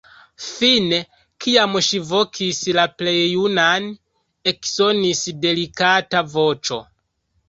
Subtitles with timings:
[0.43, 0.97] Fine,
[1.45, 3.85] kiam ŝi vokis la plej junan,
[4.53, 6.79] eksonis delikata voĉo.